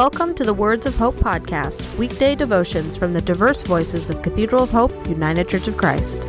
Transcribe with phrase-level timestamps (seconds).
[0.00, 4.62] Welcome to the Words of Hope podcast, weekday devotions from the diverse voices of Cathedral
[4.62, 6.22] of Hope, United Church of Christ.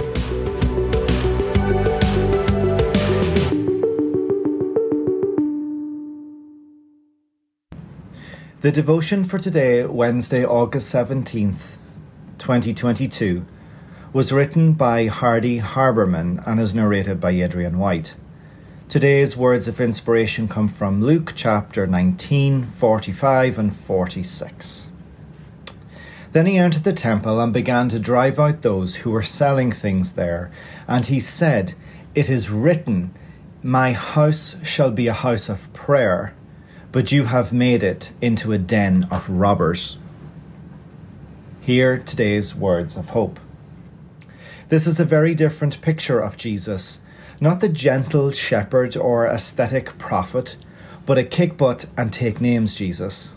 [8.60, 11.78] The devotion for today, Wednesday, August 17th,
[12.40, 13.46] 2022,
[14.12, 18.16] was written by Hardy Haberman and is narrated by Adrian White.
[18.92, 24.90] Today's words of inspiration come from Luke chapter 19, 45 and 46.
[26.34, 30.12] Then he entered the temple and began to drive out those who were selling things
[30.12, 30.52] there.
[30.90, 31.74] And he said,
[32.14, 33.14] It is written,
[33.64, 36.34] My house shall be a house of prayer,
[36.92, 40.00] but you have made it into a den of robbers.
[41.62, 43.40] Hear today's words of hope.
[44.68, 47.00] This is a very different picture of Jesus
[47.42, 50.56] not the gentle shepherd or aesthetic prophet,
[51.08, 53.32] but a kick butt and take names Jesus.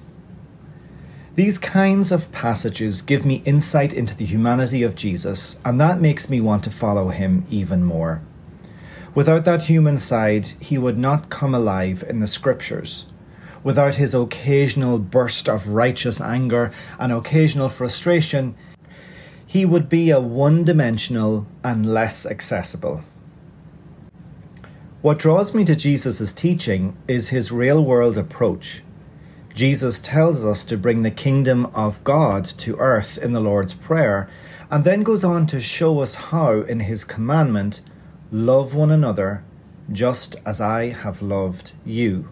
[1.36, 6.28] These kinds of passages give me insight into the humanity of Jesus, and that makes
[6.28, 8.20] me want to follow him even more.
[9.14, 13.06] Without that human side, he would not come alive in the scriptures.
[13.62, 18.54] Without his occasional burst of righteous anger and occasional frustration,
[19.46, 23.02] he would be a one dimensional and less accessible.
[25.04, 28.82] What draws me to Jesus' teaching is his real world approach.
[29.54, 34.30] Jesus tells us to bring the kingdom of God to earth in the Lord's Prayer,
[34.70, 37.82] and then goes on to show us how, in his commandment,
[38.32, 39.44] love one another
[39.92, 42.30] just as I have loved you.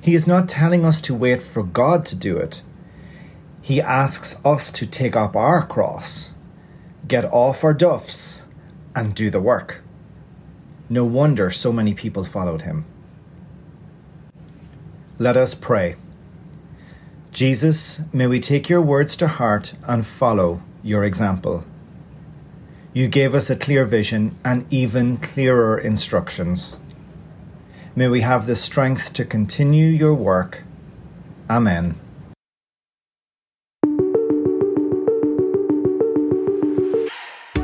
[0.00, 2.62] He is not telling us to wait for God to do it.
[3.60, 6.30] He asks us to take up our cross,
[7.06, 8.44] get off our duffs,
[8.96, 9.81] and do the work.
[10.92, 12.84] No wonder so many people followed him.
[15.18, 15.96] Let us pray.
[17.30, 21.64] Jesus, may we take your words to heart and follow your example.
[22.92, 26.76] You gave us a clear vision and even clearer instructions.
[27.96, 30.62] May we have the strength to continue your work.
[31.48, 31.98] Amen.